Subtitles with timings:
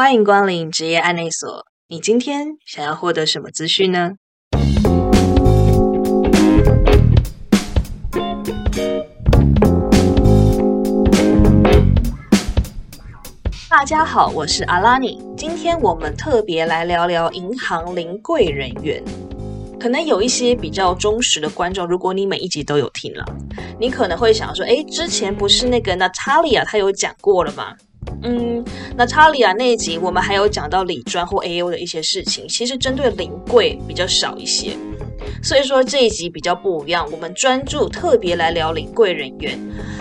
[0.00, 1.66] 欢迎光临职业案内所。
[1.88, 4.12] 你今天想要获得什么资讯呢？
[13.68, 15.22] 大家好，我是阿拉尼。
[15.36, 19.04] 今天我们特别来聊聊银行临柜人员。
[19.78, 23.22] 可能有一些比较忠实的观众，如果你每一集都有听了，
[23.78, 27.76] 你可能会想说：哎，之前不是那个 Natalia 她有讲过了吗？
[28.22, 28.64] 嗯
[28.98, 34.76] ，Natalia 那一集我们还有讲到理专或 AO 的一些事情，其实针对临柜比较少一些。
[35.42, 39.58] 所以说这一集比较不一样，我们专注特别来聊临柜人员，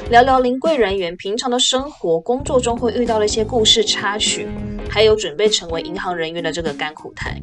[0.10, 4.48] 聊聊临柜人员平常的生活、工作中会遇到的一些故事插曲，
[4.90, 7.42] 还有准备成为银行人员的这个甘苦谈。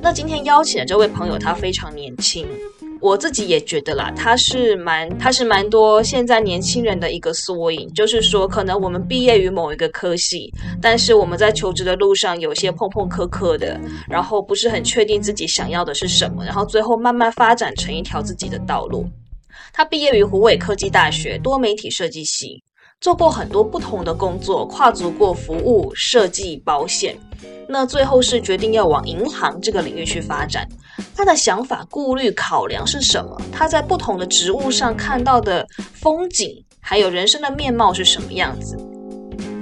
[0.00, 2.46] 那今天邀请的这位朋友，他非常年轻，
[3.02, 7.92] 我自己也觉得啦，他是蛮，他是蛮多现在年轻人的一个缩影。
[7.92, 13.76] 就是说，可能我们毕业于某一个科系，但是我们在求职的路上有些碰碰磕磕的，
[14.08, 19.04] 然后不是很确定自己想要的是什么，然后最后慢慢发展成一条自己的道路。
[19.72, 22.62] 他毕业于湖北科技大学多媒体设计系，
[23.00, 27.18] 做过很多不同的工作，跨足过服务、设计、保险。
[27.68, 30.68] 那最后是决定要往银行这个领域去发展，
[31.14, 33.40] 他的想法、顾虑、考量是什么？
[33.52, 38.76] 他在不同的职务上看到的风景，还有人生的面貌是什么样子？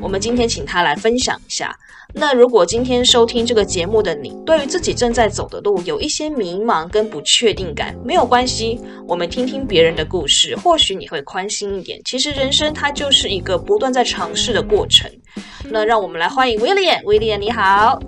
[0.00, 1.76] 我们今天请他来分享一下。
[2.12, 12.00] 那如果今天收听这个节目的你，对于自己正在走的路有一些迷茫跟不确定感，没有关系，我们听听别人的故事，或许你会宽心一点。
[12.04, 15.08] 其实人生它就是一个不断在尝试的过程。
[15.66, 18.00] 那让我们来欢迎威廉，威廉你好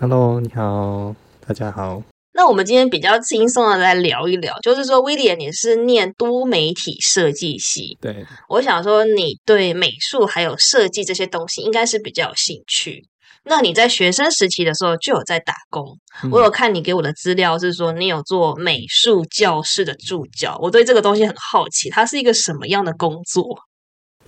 [0.00, 1.14] ，Hello，你好，
[1.46, 2.02] 大家好。
[2.34, 13.06] 那我们今天比较轻松的来聊一聊，就是说威廉你是念多媒体设计系，对，我想说你对美术还有设计这些东西应该是比较有兴趣。
[13.44, 15.98] 那你在学生时期的时候就有在打工，
[16.30, 23.44] 我有看你给我的资料是说你有做美术教室的助教，我对这个东西很好奇，它是一个什么样的工作？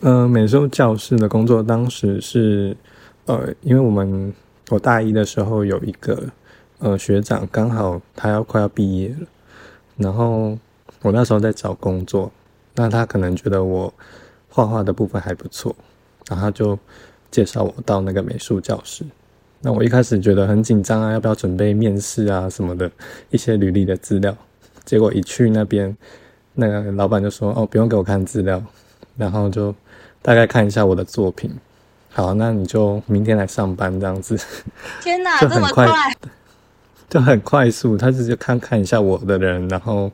[0.01, 2.77] 呃，美术教室的工作当时是，
[3.27, 4.35] 呃，因为我们
[4.69, 6.29] 我大一的时候有一个
[6.85, 9.27] 呃学长刚好他要快要毕业了，
[9.97, 10.57] 然后
[11.03, 12.31] 我那时候在找工作，
[12.77, 13.93] 那他可能觉得我
[14.49, 15.75] 画画的部分还不错，
[16.29, 16.79] 然后就。
[17.31, 19.05] 介绍我到那个美术教室，
[19.61, 22.89] 那我一开始觉得很紧张啊，要不要准备面试啊什么的
[23.31, 24.33] 一些履历的资料。
[24.85, 25.97] 结果一去那边，
[26.53, 28.63] 那个老板就说：“哦，不用给我看资料，
[29.17, 29.75] 然后就
[30.23, 31.51] 大概看一下我的作品。
[32.13, 34.39] 好，那你就明天来上班这样子。”
[35.03, 35.89] 天哪，这么快，
[37.15, 37.97] 就很快速。
[37.97, 40.11] 他直接看看一下我的人，然后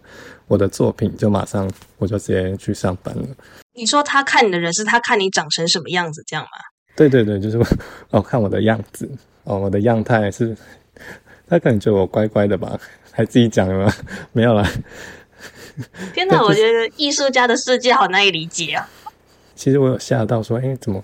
[0.47, 1.67] 我的作品，就马上
[1.97, 3.25] 我就直接去上班了。
[3.73, 6.51] 你说他看你的人是他看你长成什么样子这样吗？
[6.95, 7.59] 对对对，就是
[8.11, 9.11] 哦，看我的样子
[9.45, 10.55] 哦，我的样态是，
[11.49, 12.79] 他可能觉得我乖乖的吧，
[13.11, 13.91] 还自己讲了
[14.33, 14.71] 没有啦。
[16.13, 18.87] 天哪，我觉得艺术家的世界好难以理解啊。
[19.55, 21.03] 其实我有吓到说，哎，怎么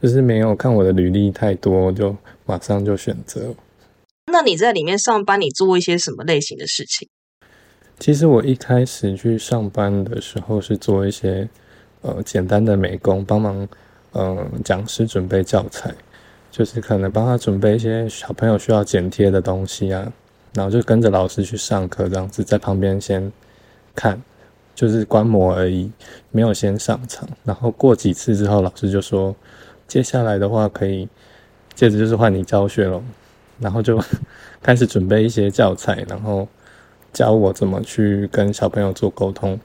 [0.00, 3.52] 就是没有看我的履历太多，就马上就选择。
[4.36, 7.08] 那你在里面上班，你做一些什么类型的事情？
[7.98, 11.48] 其实我一开始去上班的时候是做一些
[12.02, 13.66] 呃简单的美工，帮忙。
[14.12, 15.94] 嗯，讲师准备教材，
[16.50, 20.12] 就是可能帮他准备一些小朋友需要剪贴的东西啊，
[20.52, 23.32] 然后就跟着老师去上课，这样子在旁边先
[23.94, 24.20] 看，
[24.74, 25.90] 就是观摩而已，
[26.30, 27.26] 没有先上场。
[27.42, 29.34] 然后过几次之后，老师就说，
[29.88, 31.08] 接下来的话可以，
[31.74, 33.02] 接着就是换你教学喽，
[33.58, 34.02] 然后就
[34.62, 36.48] 开始准备一些教材，然后
[37.12, 39.58] 教我怎么去跟小朋友做沟通，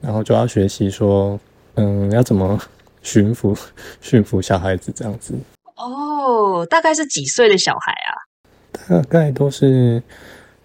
[0.00, 1.38] 然后就要学习说，
[1.74, 2.60] 嗯，要怎么。
[3.06, 3.54] 驯服
[4.00, 5.34] 驯服小孩子这样子
[5.76, 8.10] 哦，大概是几岁的小孩啊？
[8.88, 10.02] 大概都是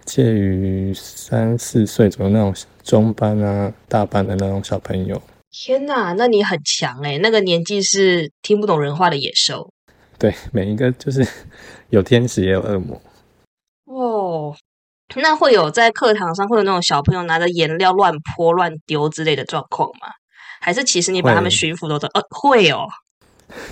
[0.06, 5.20] 介于三四岁左右那种中班啊、大班的那种小朋友。
[5.50, 7.18] 天哪，那你很强哎！
[7.18, 9.70] 那个年纪是听不懂人话的野兽。
[10.18, 11.22] 对，每一个就是
[11.90, 13.00] 有天使也有恶魔。
[13.84, 14.56] 哦，
[15.16, 20.08] 那会有在课堂上会有那种小朋友拿着颜料乱泼乱丢之类的状况吗？
[20.60, 22.86] 还是其实你把他们驯服都都呃会哦，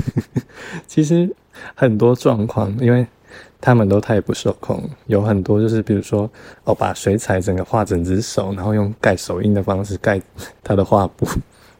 [0.88, 1.32] 其实
[1.74, 3.06] 很多状况，因为
[3.60, 6.28] 他们都太不受控，有很多就是比如说
[6.64, 10.20] 哦，把水彩整个画整只手，然后用盖手印的方式盖
[10.64, 11.26] 他的画布，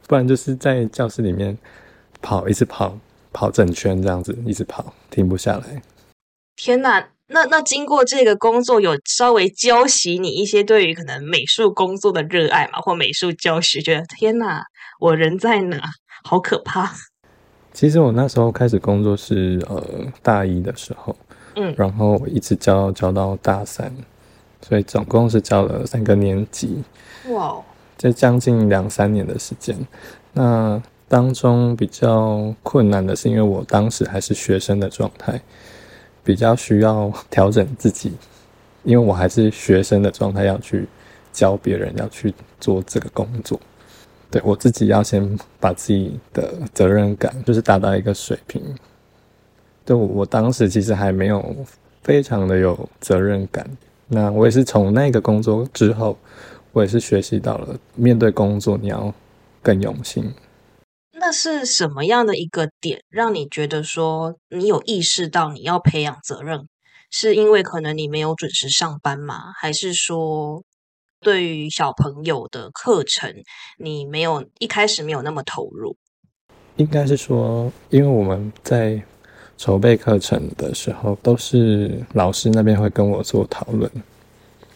[0.07, 1.57] 不然就是在教室里面
[2.21, 2.97] 跑，一直跑
[3.33, 5.83] 跑整圈这样子，一直跑停不下来。
[6.59, 7.09] 天哪！
[7.29, 14.65] 那那经过这个工作，有稍微教习你一些对于可能美术工作的热爱嘛，或美术教学，觉得天哪，
[14.99, 15.81] 我人在哪？
[16.25, 16.91] 好可怕！
[17.73, 19.81] 其实我那时候开始工作是呃
[20.21, 21.15] 大一的时候，
[21.55, 23.95] 嗯然后我一直教教到大三，
[24.61, 26.83] 所以总共是教了三个年级，
[27.29, 27.65] 哇哦，
[27.97, 29.79] 这将近两三年的时间。
[30.33, 35.41] 那当中比较困难的是，因为我当时还是学生的状态，
[36.25, 38.13] 比较需要调整自己，
[38.83, 40.87] 因为我还是学生的状态，要去
[41.33, 43.59] 教别人，要去做这个工作。
[44.31, 48.63] 对我自己要先把自己的责任感就是达到一个水平。
[49.87, 51.57] 对我，我当时其实还没有
[52.03, 53.67] 非常的有责任感。
[54.07, 56.19] 那我也是从那个工作之后，
[56.73, 59.13] 我也是学习到了面对工作你要
[59.63, 60.31] 更用心。
[61.21, 66.69] 那是什么样的一个点让你觉得说你有意识到你要培养责任？
[67.11, 69.53] 是因为可能你没有准时上班吗？
[69.57, 70.63] 还是说
[71.21, 73.35] 对于小朋友的课程
[73.79, 75.97] 你没有一开始没有那么投入？
[76.77, 79.03] 应该是说，因为我们在
[79.57, 83.91] 筹备课程的时候，都是老师那边会跟我做讨论，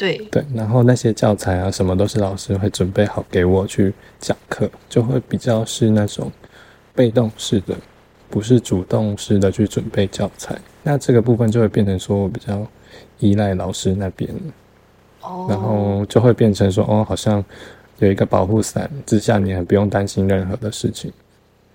[0.02, 6.28] 对，对，然后那些教材啊什么都是老师会准备好给我去讲课，就会比较是那种
[6.92, 7.76] 被动式的，
[8.28, 10.58] 不是主动式的去准备教材。
[10.82, 12.66] 那这个部分就会变成说我比较
[13.20, 14.28] 依赖老师那边，
[15.20, 17.44] 哦，然后就会变成说哦，好像
[18.00, 21.12] 有一个保护伞之下，你还不用担心任何的事情。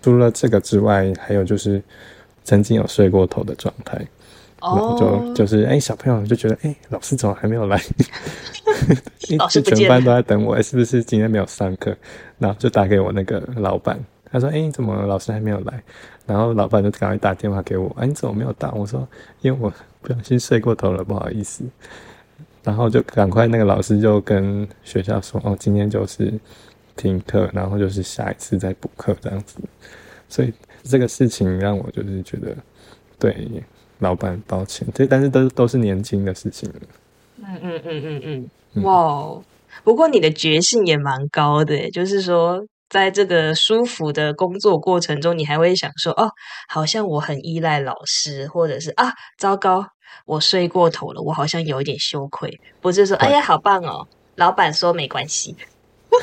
[0.01, 1.81] 除了这个之外，还有就是
[2.43, 4.05] 曾经有睡过头的状态，
[4.61, 7.77] 然后哦，就就是哎、小朋友就觉得哎、老师怎么还没有来？
[9.29, 11.95] 哎老师不就全班都在等我，哎是不是今天没有上课？
[12.37, 13.99] 然后就打给我那个老板，
[14.31, 15.83] 他说哎、怎么老师还没有来？
[16.25, 18.71] 然后老板就赶快打电话给我，哎、你怎么没有到？
[18.71, 19.07] 我说
[19.41, 19.71] 因为我
[20.01, 21.63] 不小心睡过头了，不好意思。
[22.63, 26.33] 然后就赶快那个老师就跟学校说，哦，今天就是
[26.97, 29.57] 停课，然后就是下一次再补课这样子。
[30.27, 32.53] 所以这个事情让我就是觉得
[33.17, 33.63] 对
[33.99, 36.71] 老板抱歉，这但是都都是年轻的事情。
[37.37, 39.43] 嗯嗯嗯嗯嗯，哇哦！
[39.83, 46.29] 不过你的觉性也蛮高的，就是说，在这个舒服的工作过程中，你还会想说，哦，
[46.67, 49.85] 好像我很依赖老师，或者是啊，糟糕，
[50.25, 55.55] 我睡过头了，我好像有一点羞愧，不是说，哎呀，好棒哦，老板说没关系。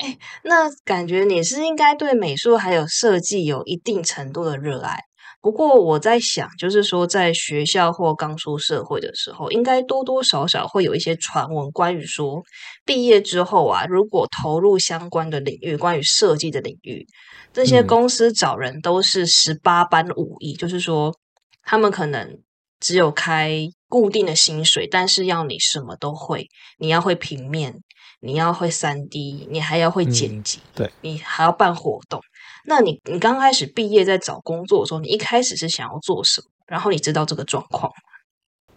[0.00, 4.98] 哎，那感觉你是应该对美术还有设计有一定程度的热爱。
[5.42, 12.42] 不过我在想，就是说，在学校或刚出社会的时候，应该多多少少会有一些传闻，关于说
[12.84, 17.06] 毕业之后啊，如果投入相关的领域，关于设计的领域，
[17.52, 21.14] 这些嗯公司找人都是十八般武艺，就是说，
[21.62, 22.38] 他们可能
[22.78, 26.48] 只有开固定的薪水，但是要你什么都会，
[26.78, 27.80] 你要会平面，
[28.20, 32.20] 你要会三 D，你还要会剪嗯辑，对你还要办活动。
[32.66, 36.46] 那你你刚开始毕业在找工作的时候，你一开始是想要做什么？
[36.66, 38.74] 然后你知道这个状况吗？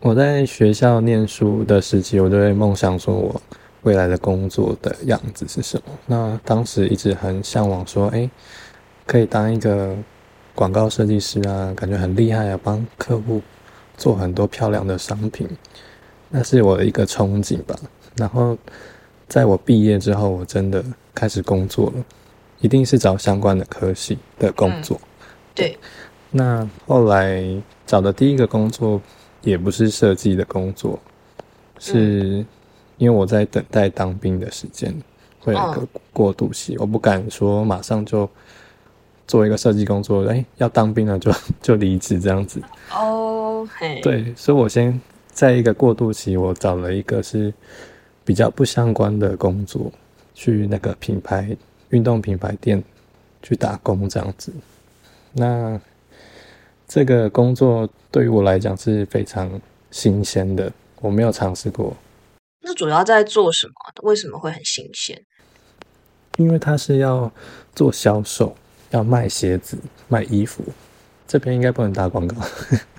[0.00, 3.40] 我在学校念书的时期，我就会梦想说我
[3.82, 5.96] 未来的工作的样子是什么。
[6.06, 8.28] 那当时一直很向往说，哎，
[9.06, 9.96] 可以当一个
[10.56, 13.40] 广告设计师啊，感觉很厉害啊，帮客户
[13.96, 15.48] 做很多漂亮的商品，
[16.28, 17.78] 那是我的一个憧憬吧。
[18.16, 18.56] 然后
[19.28, 22.04] 在我毕业之后，我真的开始工作了，
[22.60, 25.00] 一定是找相关的科系的工作。
[25.54, 25.78] 对，
[26.30, 27.44] 那后来
[27.86, 29.00] 找的第一个工作
[29.42, 30.98] 也不是设计的工作，
[31.78, 32.44] 是
[32.98, 34.94] 因为我在等待当兵的时间，
[35.40, 38.28] 会有一个过渡期，我不敢说马上就
[39.26, 42.62] 做一个设计工作，哎，要当兵了就 就离职这样子。
[42.94, 44.98] 哦，嘿，，对，所以我先
[45.30, 47.52] 在一个过渡期，我找了一个是
[48.24, 49.92] 比较不相关的工作，
[50.34, 51.56] 去那个品牌
[51.90, 52.82] 运动品牌店
[53.42, 54.52] 去打工这样子。
[55.32, 55.80] 那
[56.86, 59.60] 这个工作对于我来讲是非常
[59.90, 61.96] 新鲜的，我没有尝试过，
[62.60, 63.72] 那主要在做什么？
[64.02, 65.20] 为什么会很新鲜？
[66.38, 67.30] 因为他是要
[67.74, 68.54] 做销售，
[68.90, 69.76] 要卖鞋子、
[70.08, 70.62] 卖衣服。
[71.26, 72.36] 这边应该不能打广告，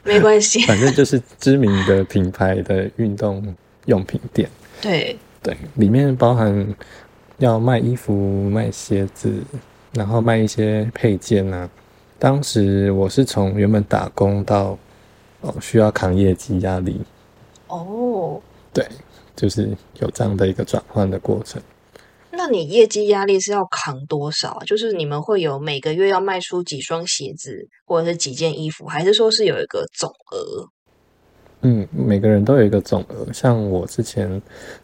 [0.04, 4.50] 没关系， 反正就是知名的品牌的运动用品店。
[4.84, 6.76] 对，对，里面包含
[7.38, 9.34] 要卖衣服、卖鞋子，
[9.94, 11.70] 然后卖一些配件啊。
[12.20, 14.78] 当时我是从原本打工到
[15.40, 17.02] 哦需要扛业绩压力，
[17.68, 18.42] 哦，
[18.74, 18.86] 对，
[19.38, 19.70] 就是
[20.02, 21.62] 有这样的一个转换的过程。
[22.32, 24.66] 那你业绩压力是要扛多少啊？
[24.66, 30.68] 就是你们会有每个月要卖出几双鞋子，或者是几件衣服，还是说是有一个总额？
[31.64, 34.42] 嗯，每个人都有一个总额，像我之前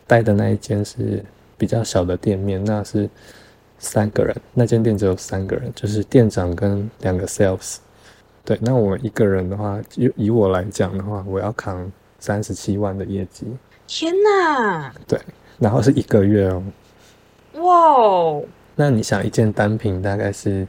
[0.08, 1.24] 待的那一间是
[1.58, 3.10] 比较小的店面，那是
[3.78, 7.78] 三个人，那间店只有三个人，就是店长跟两个 sales。
[8.46, 13.46] 对，那我一个人的话，以以我来讲的话，我要扛三十七万的业绩。
[13.86, 14.92] 天哪！
[15.08, 15.20] 对，
[15.60, 16.64] 然后是一个月哦。
[17.56, 18.44] 哇哦！
[18.76, 20.66] 那你想，一件单品大概是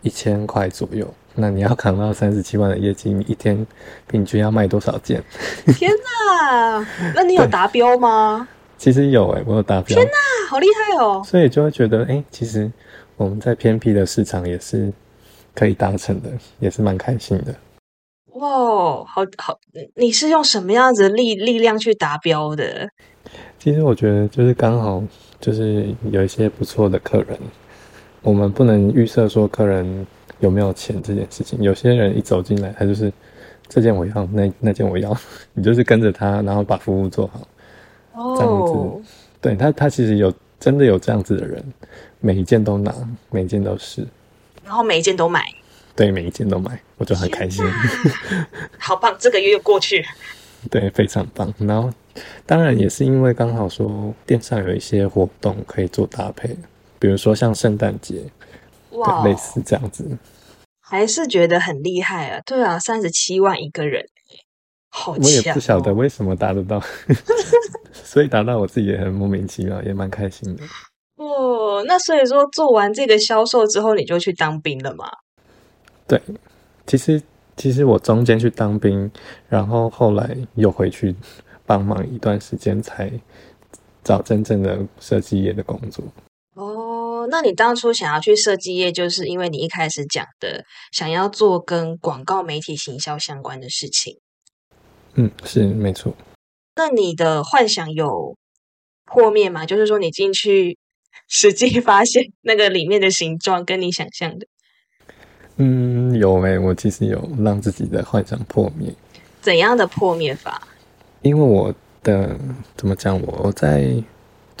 [0.00, 3.66] 一千块左右，那你要扛到三十七万的业绩，你一天
[4.08, 5.22] 平均要卖多少件？
[5.76, 6.86] 天哪！
[7.14, 8.48] 那你有达标吗？
[8.76, 9.94] 其实有哎，我有达标。
[9.94, 11.22] 天哪，好厉害哦！
[11.24, 12.70] 所以就会觉得，哎，其实
[13.16, 14.92] 我们在偏僻的市场也是
[15.54, 17.54] 可以达成的，也是蛮开心的。
[18.34, 18.48] 哇，
[19.04, 19.58] 好好，
[19.96, 22.88] 你是用什么样子的力力量去达标的？
[23.58, 25.02] 其实我觉得就是刚好
[25.38, 27.38] 就是有一些不错的客人，
[28.22, 30.06] 我们不能预设说客人
[30.40, 31.62] 有没有钱这件事情。
[31.62, 33.12] 有些人一走进来，他就是
[33.68, 35.16] 这件我要，那那件我要，
[35.54, 37.46] 你就是跟着他，然后把服务做好。
[38.36, 41.64] 这样子，对他，他其实有真的有这样子的人，
[42.18, 42.94] 每一件都拿，
[43.30, 44.06] 每一件都是，
[44.62, 45.42] 然后每一件都买，
[45.96, 47.64] 对，每一件都买，我就很开心。
[48.78, 50.04] 好棒，这个月又过去，
[50.68, 51.54] 对，非常棒。
[51.56, 51.90] 然后，
[52.44, 56.54] 当然也是因为刚好说店上有一些活动可以做搭配，
[56.98, 58.24] 比如说像圣诞节，
[58.92, 60.18] 哇，类似这样子，
[60.80, 62.40] 还是觉得很厉害啊。
[62.44, 64.04] 对啊，三十七万一个人。
[64.92, 66.82] 好我也不晓得为什么达得到，
[67.94, 70.64] 所以达到我自己也很莫名其妙，也蛮开心的。
[71.14, 75.08] 哦，那所以说做完这个销售之后，你就去当兵了吗？
[76.08, 76.20] 对，
[76.88, 77.22] 其实
[77.56, 79.08] 其实我中间去当兵，
[79.48, 81.14] 然后后来又回去
[81.64, 83.12] 帮忙一段时间，才
[84.02, 86.04] 找真正的设计业的工作。
[87.30, 94.18] 哦，那你当初想要去设计业，就是因为你一开始讲的想要做跟广告媒体行销相关的事情。
[95.14, 96.14] 嗯，是没错。
[96.76, 98.36] 那你的幻想有
[99.04, 99.66] 破灭吗？
[99.66, 100.78] 就是说，你进去
[101.28, 104.46] 实际发现那个里面的形状跟你想象的，
[105.56, 108.94] 嗯，有诶，我其实有让自己的幻想破灭。
[109.40, 110.62] 怎样的破灭法？
[111.22, 112.38] 因为我的
[112.76, 113.92] 怎么讲，我我在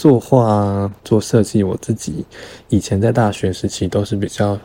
[0.00, 2.24] 作画、啊做设计，我自己
[2.70, 4.58] 以前在大学时期都是比较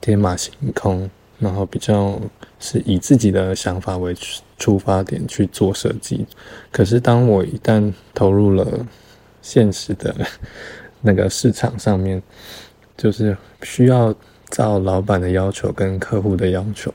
[0.00, 1.10] 天马行空。
[1.40, 2.20] 然后比较
[2.58, 4.12] 是以自己的想法为
[4.58, 6.26] 出发点去做设计，
[6.72, 8.66] 可是当我一旦投入了
[9.40, 10.12] 现实的
[11.00, 12.20] 那个市场上面，
[12.96, 14.12] 就是需要
[14.50, 16.92] 照老板的要求跟客户的要求，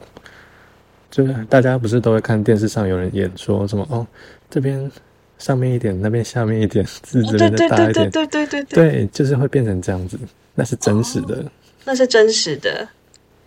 [1.09, 4.05] 就是大家不是都会看电视上有人演说什么哦，
[4.49, 4.91] 这边
[5.37, 10.17] 上面一点，那边下面一点， 字这边大一点，对对对对对对，就是会变成这样子，
[10.55, 11.43] 那是真实的，
[11.85, 12.87] 那是真实的。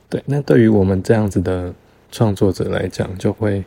[0.09, 1.73] 对，那对于我们这样子的
[2.13, 3.65] 创作者来讲，就会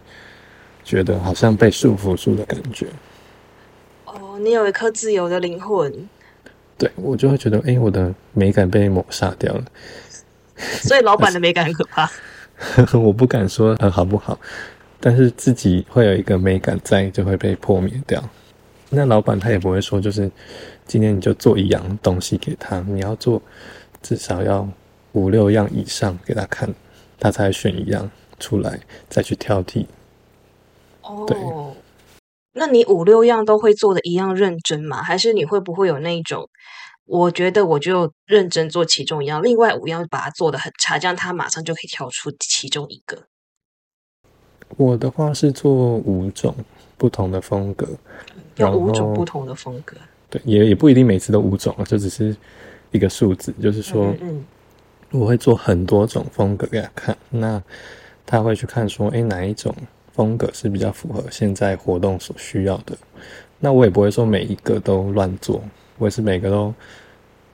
[0.84, 2.88] 觉得好像被束缚住的感觉。
[4.06, 5.94] 哦，你有一颗自由的灵魂。
[6.78, 9.64] 对，我就会觉得，哎，我的美感被抹杀掉了。
[10.56, 12.10] 所以老板的 美感很可怕。
[12.98, 14.40] 我不敢说很好不好，
[15.00, 18.24] 但是自己会有一个美感在，就会被破灭掉。
[18.90, 20.32] 那老板他也不会说，就是
[20.86, 23.42] 今天你就做一样东西给他，你要做
[24.02, 24.68] 至少要。
[25.14, 26.72] 五六样以上给他看，
[27.20, 28.80] 他才选一样出来，
[29.10, 29.88] 再去挑剔。
[31.02, 31.36] 哦，对，
[32.54, 35.02] 那你五六样都会做的一样认真吗？
[35.02, 36.48] 还是你会不会有那一种？
[37.06, 43.24] 我觉得我就认真做其中一样，另外五样把它做的很差，这样他马上就可以挑出其中一个。
[44.78, 46.56] 我的话是做五种
[46.98, 47.88] 不同的风格，
[48.58, 49.96] 有五种不同的风格。
[50.30, 52.36] 对，也也不一定每次都五种啊，就只是
[52.92, 54.46] 一个数字，就是说，嗯。
[55.12, 57.60] 我会做很多种风格给他看，那
[58.28, 59.76] 他会去看说，哎，哪一种
[60.12, 62.96] 风格是比较符合现在活动所需要的？
[63.58, 65.64] 那我也不会说每一个都乱做，
[65.98, 66.72] 我也是每个都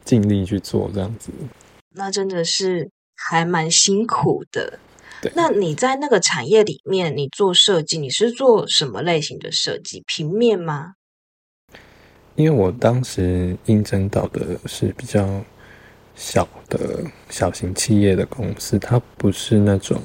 [0.04, 1.32] 尽力去做这样子。
[1.94, 4.78] 那真的是还蛮辛苦的。
[5.26, 10.04] 对，那你在那个产业里面，你做设计，你是做什么类型的设计？
[10.08, 10.94] 平面吗？
[12.36, 15.44] 因为我当时应征到的是比较。
[16.18, 20.02] 小的小型企业的公司，它不是那种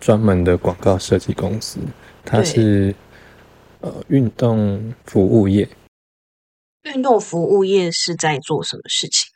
[0.00, 1.78] 专门的广告设计公司，
[2.24, 2.92] 它是
[3.80, 5.68] 呃运动服务业。
[6.92, 9.30] 运动服务业是在做什么事情？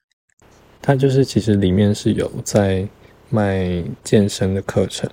[0.83, 2.89] 它就是其实里面是有在
[3.31, 5.09] 卖健身的课程，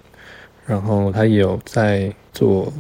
[0.65, 2.73] 然后他也有在做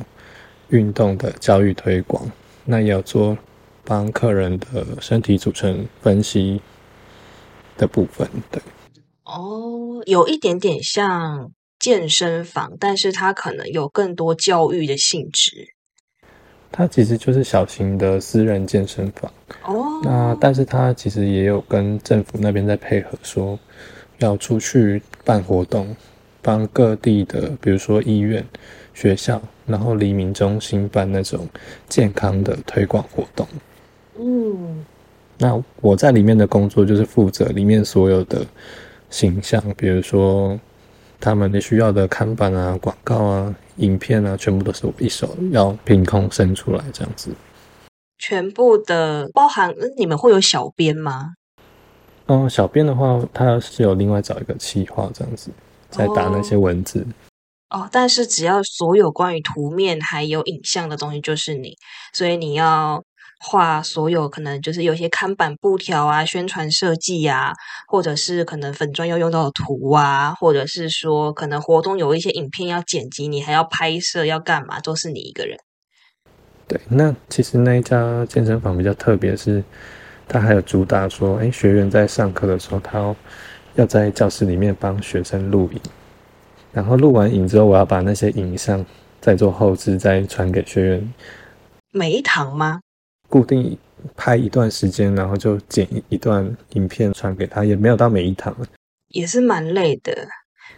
[0.69, 2.29] 运动的教育推广，
[2.65, 3.37] 那也有做
[3.85, 6.61] 帮客人的身体组成分析。
[7.79, 8.59] 的部分，对，
[9.23, 15.75] 哦，有一点点像健身房，但是它可能有更多教育的性质。
[16.71, 19.31] 它其实就是小型的私人健身房。
[19.61, 23.59] 哦，那但是它其实也有跟政府那边在配合，说
[24.19, 25.95] 要出去办活动，
[26.41, 28.45] 帮各地的，比如说医院、
[28.93, 31.47] 学校，然后黎明中心办那种
[31.87, 33.47] 健康的推广活动。
[34.19, 34.85] 嗯，
[35.37, 38.45] 那我在里面的工作就是负责里面所有的
[39.09, 40.59] 形象，比如说
[41.19, 47.31] 他们的需要的看板啊、广告啊、影片啊，全部都是我一手要凭空生出来这样子。
[48.17, 51.33] 全部的包含呃你们会有小编吗？
[52.27, 55.49] 嗯，小编的话，他是有另外找一个企划这样子，
[55.89, 57.05] 在打那些文字。
[57.69, 61.75] 哦，但是只要所有关于图面还有影像的东西就是你，
[62.13, 63.03] 所以你要
[63.39, 67.53] 画所有可能就是有些看板布条啊、宣传设计呀、
[67.87, 75.57] 或者是可能粉砖要用到的图啊，或者是说可能活动有一些影片要剪辑，你还要拍摄要干嘛，都是你一个人。
[76.67, 79.63] 对，那其实那一家健身房比较特别，是
[80.27, 83.15] 它还有主打说，哎，学员在上课的时候，他要
[83.75, 85.81] 要在教室里面帮学生录影，
[86.73, 88.85] 然后录完影之后，我要把那些影像
[89.21, 91.13] 再做后置，再传给学员，
[91.93, 92.81] 每一堂吗？
[93.29, 93.77] 固定
[94.15, 98.55] 拍一段时间，然后就剪一一段影片传给他，也没有到每一堂。
[99.09, 100.13] 也是蛮累的，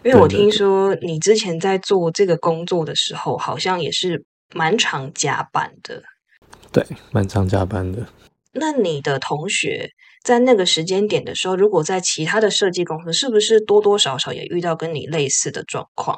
[0.03, 6.01] 因为我听说你之前在做这个工作的时候，好像也是蛮常加班的。
[6.71, 8.05] 对，蛮常加班的。
[8.51, 9.91] 那你的同学
[10.23, 16.17] 在那个时间点的时候，如果在其他的设计公司，是不是多多少少也遇到跟你类似的状况？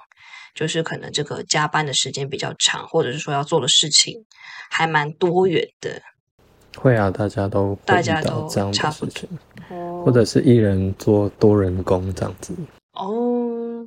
[0.53, 4.25] 就是可能这个加班的时间比较长，或者是说要做的事情
[4.69, 6.01] 还蛮多元的。
[6.77, 12.53] 会啊，大家都大家都这样差不多的事情，哦或者是一人做多人工这样子。
[12.93, 13.85] 哦，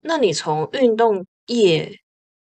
[0.00, 1.92] 那你从运动业，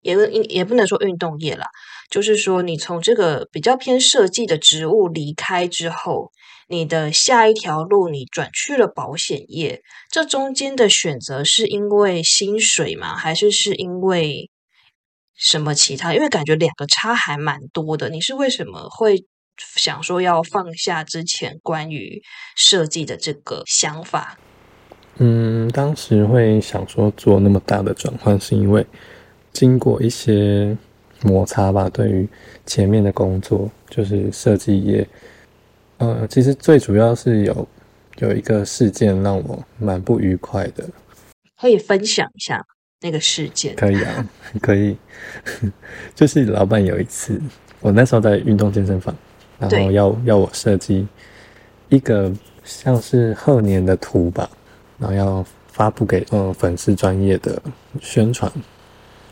[0.00, 1.66] 也不也不能说运动业啦，
[2.12, 6.30] 就是说你从这个比较偏设计的职务离开之后，
[6.68, 13.16] 你的下一条路你转去了保险业，这中间的选择是因为薪水吗？
[13.16, 14.50] 还是是因为
[15.34, 16.12] 什么其他？
[16.12, 18.10] 因为感觉两个差还蛮多的。
[18.10, 19.24] 你是为什么会
[19.56, 22.20] 想说要放下之前关于
[22.54, 24.38] 设计的这个想法？
[25.16, 28.86] 嗯，当时会想说做那么大的转换，是因为
[29.50, 30.76] 经过一些
[31.22, 31.88] 摩擦吧。
[31.88, 32.28] 对于
[32.66, 35.08] 前面的工作，就是设计业，
[35.98, 37.68] 呃，其实最主要是有
[38.18, 40.88] 有一个事件让我蛮不愉快的。
[41.60, 42.64] 可以分享一下
[43.00, 43.74] 那个事件。
[43.76, 44.28] 可以啊，
[44.60, 44.96] 可以。
[46.14, 47.40] 就是老板有一次，
[47.80, 49.14] 我那时候在运动健身房，
[49.58, 51.06] 然后要要我设计
[51.88, 52.32] 一个
[52.64, 54.50] 像是贺年的图吧，
[54.98, 57.60] 然后要发布给嗯粉丝专业的
[58.00, 58.50] 宣传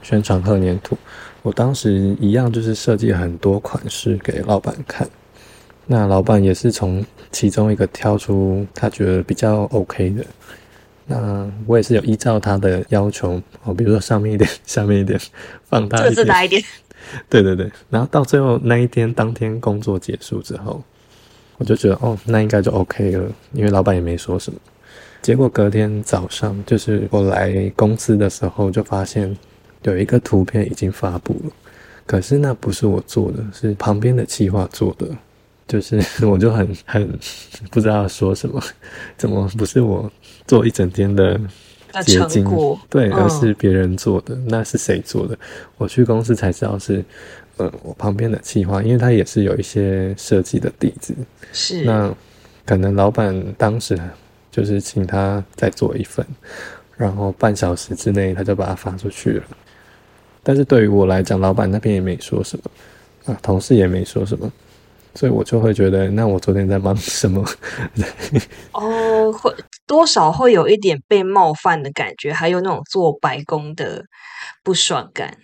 [0.03, 0.97] 宣传贺年图。
[1.43, 5.09] 我当时一样就是设计很多款式给老板看，
[5.87, 10.25] 那老板也是从其中一个挑出他觉得比较 OK 的。
[11.07, 15.19] 那我也是有依照他的要求哦，比如说上面一点，下面一点，
[15.65, 16.63] 放大这个一点，字大一点，
[17.29, 17.69] 对对对。
[17.89, 20.81] 然后到最后那一天当天工作结束之后，
[21.57, 24.59] 我就觉得哦，那应该就 OK 了，因为老板也没说什么。
[25.21, 29.37] 结果隔天早上，就是我来公司的时候，就发现
[29.83, 31.51] 有一个图片已经发布了，
[32.07, 35.07] 可是那不是我做的，是旁边的企划做的。
[35.69, 37.09] 就是 我就很很
[37.71, 38.61] 不知道说什么，
[39.17, 40.11] 怎么不是我
[40.45, 41.41] 做一整天的
[41.93, 42.45] 的结晶，
[42.89, 45.39] 对，嗯而是别人做的，那是谁做的？
[45.79, 47.05] 我去公司才知道是，
[47.57, 51.15] 呃，我旁边的企划，因为他也是有一些设计的底子，
[51.53, 52.13] 是那
[52.67, 53.97] 可能老板当时
[54.51, 56.27] 就是请他再做一份，
[56.97, 59.45] 然后半小时之内他就把它发出去了。
[60.43, 64.51] 但是对于我来讲，老板那边也没说什么，啊，同事也没说什么，
[65.15, 67.45] 所以我就会觉得，那我昨天在忙什么？
[68.73, 69.55] 哦，会
[69.87, 74.05] 多少会有一点被冒犯的感觉，还有那种做白工的
[74.63, 75.37] 不爽感。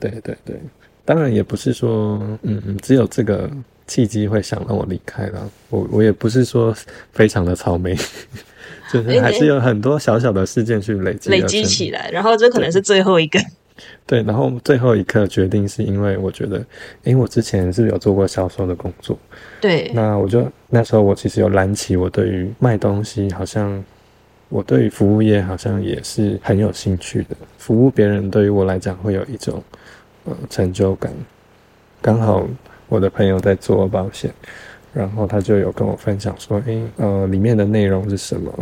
[0.00, 0.58] 对对对，
[1.04, 3.48] 当然也不是说，嗯嗯，只有这个
[3.86, 5.48] 契机会想让我离开了。
[5.68, 6.74] 我我也不是说
[7.12, 7.94] 非常的草莓，
[8.90, 13.38] 就是还是有很多小小的事件去累积累积起来，然后这可能是最后一个。
[14.06, 16.58] 对，然后最后一刻决定是因为我觉得，
[17.04, 19.18] 因为我之前是有做过销售的工作，
[19.60, 23.82] 对，那我就那时候我其实有燃起我对于卖东西，好像
[24.48, 27.36] 我对于服务业好像也是很有兴趣的。
[27.58, 29.62] 服务别人对于我来讲会有一种
[30.24, 31.12] 呃成就感。
[32.02, 32.46] 刚好
[32.88, 34.32] 我的朋友在做保险，
[34.92, 38.52] 然后他就有跟我分享说，诶，呃，里面的内容是什么？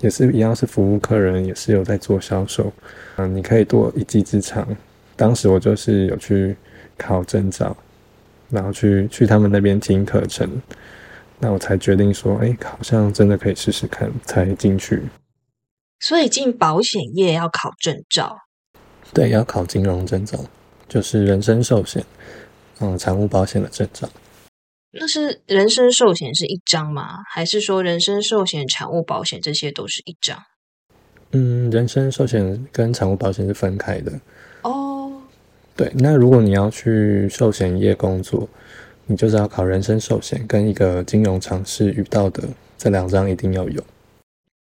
[0.00, 2.72] 也是一样是服务客人，也是有在做销售。
[3.16, 4.66] 嗯、你可以多一技之长。
[5.16, 6.54] 当时我就是有去
[6.98, 7.74] 考证照，
[8.50, 10.60] 然后去去他们那边听课程，
[11.38, 15.02] 那我才决定说，哎，好像真的可以试试看，才进去。
[16.00, 18.36] 所以进保险业要考证照，
[19.14, 20.38] 对，要考金融证照，
[20.86, 22.04] 就是人身寿险，
[22.80, 24.06] 嗯，产物保险的证照。
[24.98, 27.18] 那是人身寿险是一张吗？
[27.30, 30.38] 还是说人身寿险、产物保险这些都是一张？
[31.32, 34.12] 嗯，人身寿险跟产物保险是分开的。
[34.62, 35.12] 哦，
[35.76, 38.48] 对，那如果你要去寿险业工作，
[39.06, 42.42] 你就是要考人身寿险跟一个金融常识与道德
[42.78, 43.82] 这两张一定要有。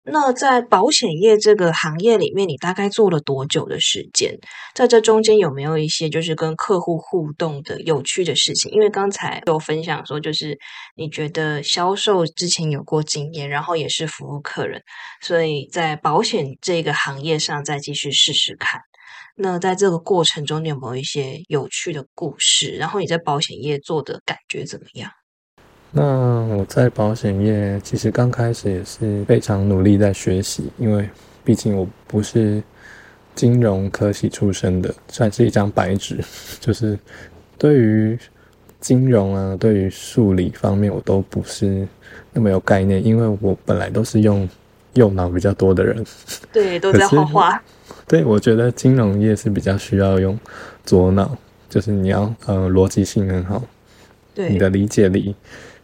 [0.04, 4.36] 那在保险业这个行业里面，你大概做了多久的时间？
[4.74, 8.72] 在这中间有没有一些就是跟客户互动的有趣的事情？
[8.72, 10.58] 因为刚才有分享说，就是
[10.96, 14.82] 你觉得销售之前有过经验，然后也是服务客人，
[15.20, 18.80] 所以在保险这个行业上再继续试试看。
[19.36, 22.72] 那在这个过程中，你有没有一些有趣的故事？
[22.72, 25.12] 然后你在保险业做的感觉怎么样？
[25.94, 26.02] 那
[26.57, 31.07] 我在保险业其实刚开始也是非常努力在学习，因为
[31.44, 32.62] 毕竟我不是
[33.35, 36.18] 金融科系出身的，算是一张白纸，
[36.61, 36.98] 就是
[37.59, 38.18] 对于
[38.81, 41.87] 金融啊，对于数理方面我都不是
[42.33, 44.48] 那么有概念，因为我本来都是用
[44.94, 46.02] 右脑比较多的人，
[46.50, 47.62] 对，都在画画。
[48.09, 50.38] 对，我觉得金融业是比较需要用
[50.85, 51.37] 左脑，
[51.68, 53.62] 就是你要呃逻辑性很好，
[54.35, 55.35] 对，你的理解力。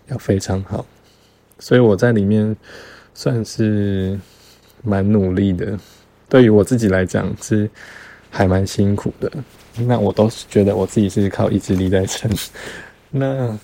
[0.09, 0.85] 要非常好，
[1.59, 2.57] 所以我在里面
[3.15, 4.19] 算是
[4.83, 5.79] 蛮努力的。
[6.29, 7.69] 对于我自己来讲是
[8.31, 9.31] 还蛮辛苦的。
[9.81, 12.31] 那我都是觉得我自己是靠意志力在撑。
[13.11, 13.57] 那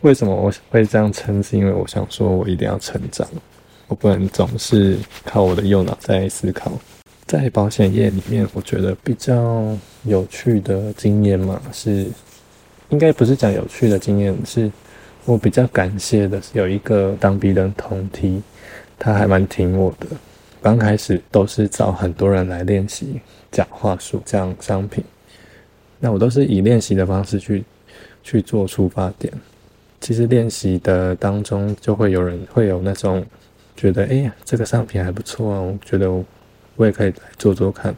[0.00, 1.42] 为什么我会这样撑？
[1.42, 3.26] 是因为我想说我一定要成长，
[3.88, 6.72] 我不能总是靠我的右脑在思考。
[7.26, 12.06] 在保险业里面，我觉得比较有趣的经验嘛，是
[12.90, 14.70] 应该不是讲有趣的经验，是。
[15.26, 18.42] 我比较感谢的是有一个当兵的同梯，
[18.98, 20.06] 他还蛮挺我的。
[20.60, 25.02] 刚开始都是找很多人来练习讲话术、讲商品，
[25.98, 27.64] 那我都是以练习的方式去
[28.22, 29.32] 去做出发点。
[29.98, 33.24] 其实练习的当中，就会有人会有那种
[33.74, 36.10] 觉得，哎呀，这个商品还不错啊，我觉得
[36.76, 37.94] 我也可以来做做看。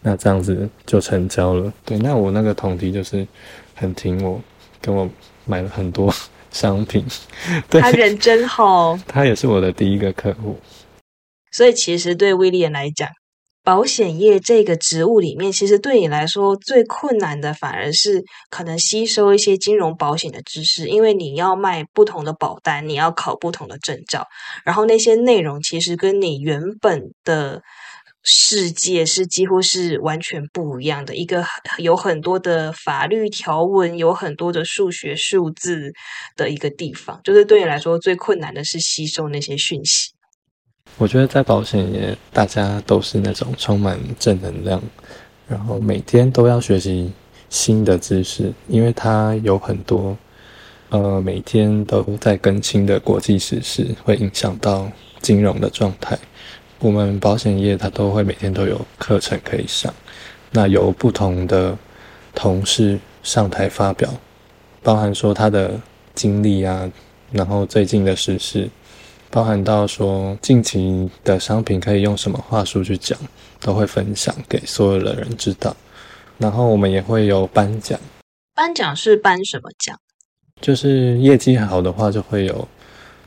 [0.00, 1.70] 那这样子就成交了。
[1.84, 3.26] 对，那我那个同梯就是
[3.74, 4.40] 很挺我，
[4.80, 5.06] 跟我
[5.44, 6.10] 买了很多。
[6.50, 7.04] 商品，
[7.70, 8.98] 他人真好。
[9.06, 10.58] 他也是我的第一个客户，
[11.52, 13.08] 所以其实对威廉来讲，
[13.62, 24.26] 保险业这个职务里面，其实对你来说最困难的，反而是可能吸收一些金融保险的知识，因为你要卖不同的保单，你要考不同的证照，
[24.64, 27.62] 然后那些内容其实跟你原本的。
[28.22, 31.42] 世界是几乎是完全不一样的一个，
[31.78, 35.90] 有很多的法律条文，有很多的数学数字
[36.36, 37.18] 的一个地方。
[37.24, 40.12] 就是对你来说最困难的是吸收那些讯息。
[40.98, 44.82] 我觉得在保险业，大家都是那种充满正能量，
[45.48, 47.10] 然后每天都要学习
[47.48, 50.14] 新的知识，因为它有很多
[50.90, 56.18] 呃每天都在更新的国际时事，会影响到金融的状态。
[56.80, 59.92] 我们保险业，它都会每天都有课程可以上，
[60.50, 61.76] 那由不同的
[62.34, 64.08] 同事上台发表，
[64.82, 65.78] 包含说他的
[66.14, 66.90] 经历啊，
[67.30, 68.66] 然后最近的时事，
[69.30, 73.18] 包含到说近期的商品可以用什么话术去讲，
[73.60, 75.76] 都会分享给所有的人知道。
[76.38, 78.00] 然后我们也会有颁奖，
[78.54, 79.94] 颁奖是颁什么奖？
[80.62, 82.66] 就是业绩好的话，就会有。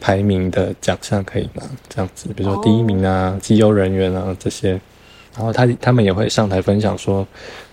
[0.04, 4.72] 排名的奖项可以拿，这样子，比如说第一名啊、绩优人员啊这些，
[5.34, 7.26] 然后他他们也会上台分享说，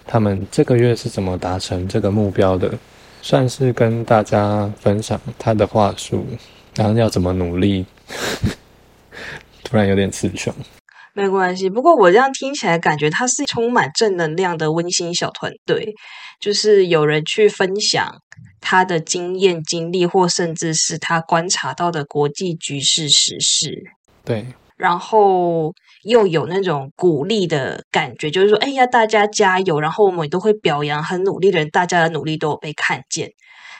[0.06, 2.72] 他们这个月是怎么达成这个目标的，
[3.20, 6.24] 算是跟大家分享他的话术，
[6.76, 7.84] 然后要怎么努力。
[9.64, 10.54] 突然有点词穷，
[11.12, 11.68] 没关系。
[11.68, 15.94] 不过我这样听起来，感觉他是充满正能量的温馨小团队，
[16.38, 18.22] 就是有人去分享。
[18.60, 23.82] 他的经验、经历，或甚至是他观察到的国际局势、时事，
[24.24, 24.46] 对，
[24.76, 25.72] 然后
[26.04, 29.80] 又有那种鼓励的感觉，就是说，哎呀，大家加油！
[29.80, 33.30] 然后我们都会表扬很努力的人，大家的努力都有被看见，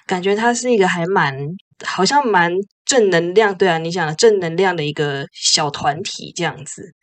[0.07, 1.35] 感觉他是一个还蛮，
[1.85, 2.53] 好像蛮
[2.85, 6.95] 正能量，对啊，你讲的正能量的一个小团体这样子。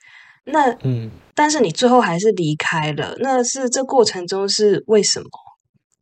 [0.45, 5.27] 那，嗯，但是你最后还是离开了，那是这过程中是为什么？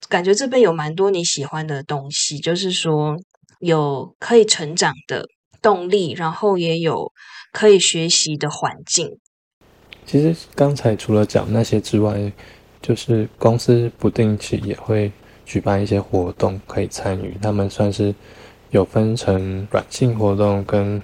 [0.10, 3.18] 感觉这边有蛮多你喜欢的东西，就是说
[3.60, 5.26] 有可以成长的
[5.62, 7.12] 动力，然后也有
[7.52, 9.18] 可以学习的环境。
[10.06, 12.32] 其实刚才除了讲那些之外，
[12.82, 15.12] 就是公司不定期也会
[15.44, 17.36] 举办一些活动可以参与。
[17.41, 18.13] 他们算是
[18.70, 21.02] 有分成软性活动跟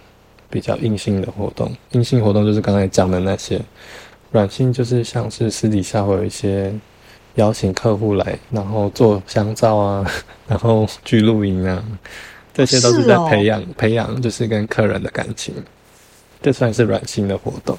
[0.50, 1.76] 比较硬性的活动。
[1.94, 3.60] 硬性活动就是刚才讲的那些，
[4.32, 6.72] 软性就是像是私底下会有一些
[7.36, 10.12] 邀请客户来，然后做香皂啊，
[10.48, 11.84] 然后去露营啊，
[12.54, 15.54] 这些都是在培养培养，就是跟客人的感情。
[16.41, 17.78] 这算是软性的活动。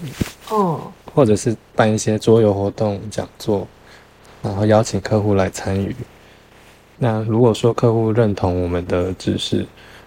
[0.49, 0.81] 哦。
[1.15, 3.69] 或者是办一些桌游活动、讲座，
[4.41, 5.95] 然后邀请客户来参与。
[6.97, 9.67] 那如果说客户认同我们的知识，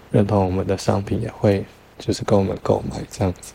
[0.10, 1.64] 认同我们的商品，也会
[2.00, 3.54] 就是跟我们购买这样子，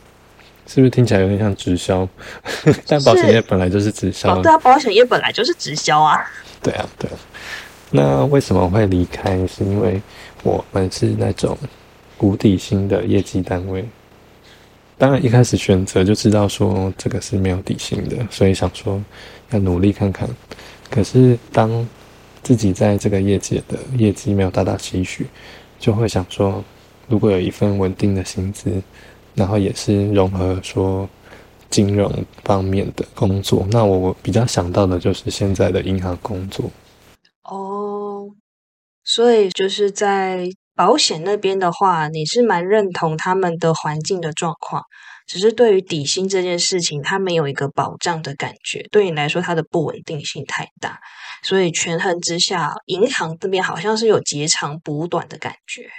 [0.73, 2.09] 是不是听起来有点像直销？
[2.87, 4.41] 但保险业本来就是直销。
[4.41, 6.25] 对啊，保险业本来就是直销啊。
[6.63, 7.17] 对啊，对啊。
[7.91, 9.45] 那为什么会离开？
[9.49, 10.01] 是因为
[10.45, 11.59] 我们是那种
[12.19, 13.85] 无底薪的业绩单位。
[14.97, 19.03] 当然，一开始选择就知道说这个是没有底薪的，所以想说
[19.51, 20.29] 要努力看看。
[20.89, 21.89] 可是当
[22.45, 25.27] 自己在这个业界的业绩没有达到期许，
[25.81, 26.63] 就会想说，
[27.09, 28.81] 如果有一份稳定的薪资，
[29.41, 31.09] 然后也是融合说
[31.69, 36.71] 金融方面的工作，那我比较想到的就是现在的银行工作。
[37.45, 38.29] 哦，
[39.03, 40.49] 所以就是在。
[40.77, 44.83] 保险那边的话，你是蛮认同他们的环境的状况，
[45.27, 50.99] 只是对于底薪这件事情，它没有一个保障的感觉，对你来说它的不稳定性太大，
[51.43, 55.91] 所以权衡之下，银行这边好像是有截长补短的感觉。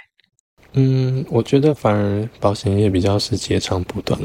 [0.74, 4.18] 嗯，我觉得反而保险业比较是截长补短，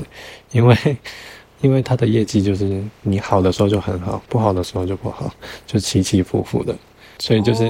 [0.52, 0.76] 因为
[1.62, 5.34] 因为它的业绩就是你好的时候就很好，不好的时候就不好，
[5.66, 6.76] 就起起伏伏的，
[7.20, 7.70] 所以就是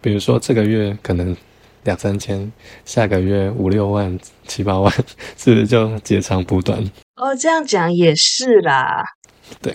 [0.00, 1.36] 比如说这个月可能。
[1.84, 2.50] 两三千，
[2.84, 4.92] 下个月五六万、七八万，
[5.38, 6.82] 是不是就截长补短？
[7.14, 9.04] 哦，这样讲也是啦。
[9.62, 9.72] 对，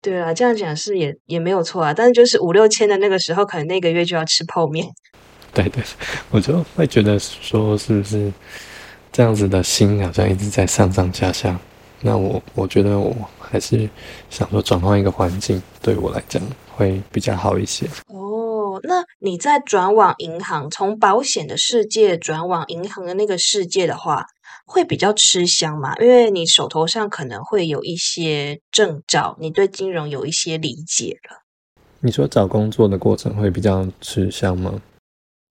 [0.00, 1.92] 对啊，这样讲是也也没有错啊。
[1.92, 4.86] 但是就是五六千的那个时候，可能那个月就要吃泡面。
[5.54, 5.82] 对对，
[6.30, 8.32] 我就会觉得说，是不是
[9.10, 11.58] 这样子的心好像一直在上上下下？
[12.00, 13.88] 那我我觉得我还是
[14.30, 16.40] 想说转换一个环境，对我来讲
[16.76, 17.86] 会比较好一些。
[18.06, 18.46] 哦。
[18.84, 24.26] 那你在转往银行，从保险的世界转往银行的那个世界的话，
[24.66, 25.96] 会比较吃香吗？
[26.00, 31.42] 因为你手头上可能会有一些证照，你对金融有一些理解了。
[31.98, 34.80] 你说找工作的过程会比较吃香吗？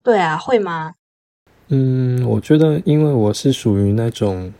[0.03, 0.93] 对啊，会吗？
[1.69, 4.53] 嗯，我觉得，因为我是属于那种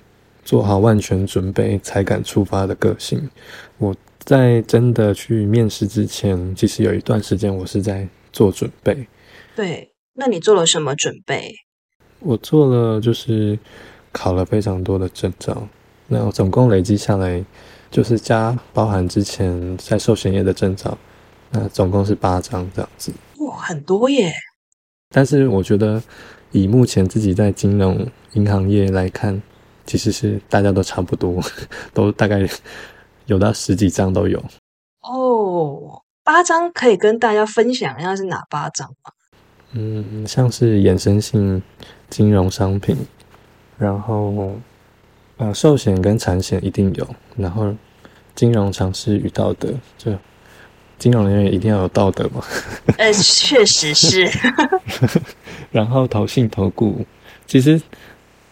[0.43, 3.30] 做好万全准备才敢出发的个性。
[3.78, 8.08] 我在真的去面试之前，其实有一段时间我是在。
[8.34, 9.08] 做准备，
[9.56, 11.56] 对，那你做了什么准备？
[12.19, 13.58] 我做了，就是
[14.12, 15.67] 考了非常多的证照，
[16.08, 17.43] 那总共累积下来，
[17.89, 20.95] 就是加包含之前在寿险业的证照，
[21.50, 23.12] 那总共是八张这样子。
[23.39, 24.32] 哇，很多耶！
[25.10, 26.02] 但是我觉得，
[26.52, 29.41] 以目前自己在金融银行业来看，
[29.86, 31.41] 其实是大家都差不多，
[31.93, 32.48] 都大概
[33.26, 34.43] 有到十几张都有。
[35.02, 36.02] 哦。
[36.24, 39.13] 八张可以跟大家分享一下是哪八张吗？
[39.72, 41.63] 嗯，像是衍生性
[42.10, 42.98] 金融商品，
[43.78, 44.58] 然后
[45.38, 47.74] 呃寿险跟产险一定有，然后
[48.36, 50.12] 金融常识与道德，就
[50.97, 52.43] 金融人员一定要有道德嘛。
[52.97, 54.29] 呃，确实是。
[55.71, 57.05] 然后投信投顾，
[57.45, 57.81] 其实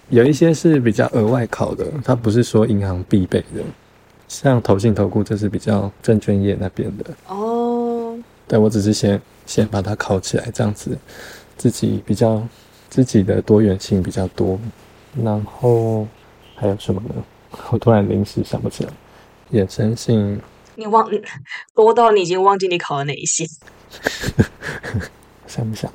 [0.10, 3.64] 有一些是比较额外考的，它不是说银行必备的。
[4.28, 8.18] 像投信投顾，这是比较证券业那边的哦。
[8.48, 10.98] 对，我只是先先把它考起来，这样子
[11.58, 12.46] 自己比较
[12.90, 14.60] 自己的多元性比较多。
[15.24, 16.08] 然后
[16.56, 17.24] 还有什么呢？
[17.70, 18.92] 我突然临时想不起来。
[19.54, 20.42] 衍生性，
[20.76, 21.10] 你忘
[21.74, 23.46] 多到你已经忘记你考了哪一些？
[25.48, 25.92] 想不想？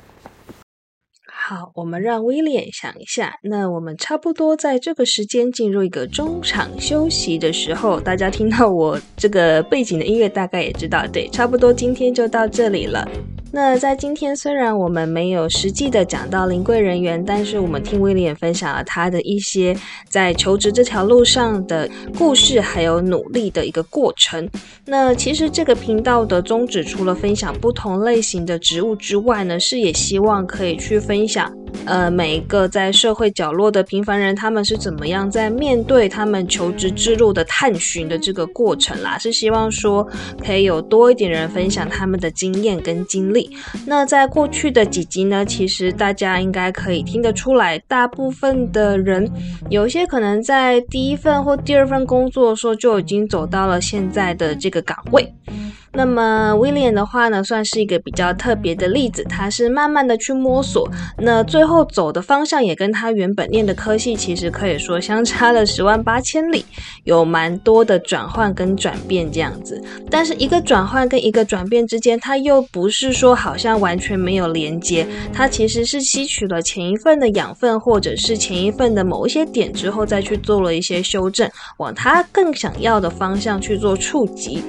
[1.25, 3.33] 好，我们让威廉想一下。
[3.43, 13.05] 那我们差不多在这个时间进入一个中场休息的时候，大家听到我这个背景的音乐，大概也知道，对，差不多今天就到这里了。
[13.53, 19.75] 那在今天，虽然我们没有实际的讲到临柜人员，但是我们听威廉分享了他的一些
[20.07, 24.49] 在求职这条路上的故事，还有努力的一个过程。
[24.85, 31.51] 那其实这个频道的宗旨，除了分享不同类型的职务之外呢，是也希望可以去分享。
[31.85, 39.17] 呃，每一个在社会角落的平凡人，他们是怎么样在面对他们求职之路的探寻的这个过程啦？
[39.17, 40.05] 是希望说
[40.45, 43.40] 可以有多一点人分享他们的经验跟经历。
[43.85, 49.29] 那在过去的几集呢，其实大家应该可以听得出来，大部分的人
[49.69, 55.33] 有些可能在第一份或第二份工作的时候就已经走到了现在的这个岗位。
[55.93, 66.63] 那么威廉的话呢，算是一个比较特别的例子，他是慢慢的去摸索，那最后走的方向也跟他原本念的科系其实可以说相差了十万八千里，
[67.03, 69.83] 有蛮多的转换跟转变这样子。
[70.09, 84.63] 但是一个转换跟一个转变之间，它又不是说好像完全没有连接，它其实是吸取了前一份的养分，或者是前一份的某一些点之后，再去做了一些修正，往它更想要的方向去做触及。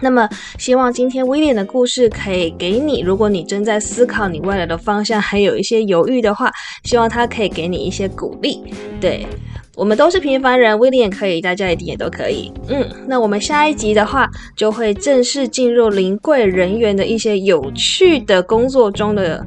[0.00, 6.50] 那么，希望今天威廉的故事可以给你，如果你正在思考你未来的方向，还有一些犹豫的话，
[6.84, 8.62] 希望他可以给你一些鼓励。
[9.00, 9.26] 对
[9.74, 12.52] 我们都是平凡人，威廉可以，大家一定也都可以。
[12.68, 19.44] 嗯，那我们下一集的话，就会正式进入临柜人员的一些有趣的工作中的。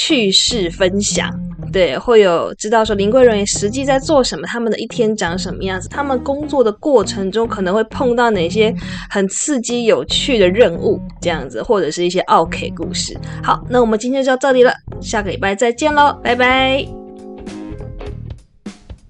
[0.00, 1.28] 趣事分享，
[1.72, 8.72] 对，会有知道说林贵人员实际在做什么，他们的一天长什么样子，他们工作的过程中可能会碰到哪些
[9.10, 13.18] 很刺激有趣的任务，这样子，或者是一些奥 K 故事。
[13.42, 17.07] 好，那我们今天就到这里了，下个礼拜再见喽，拜拜。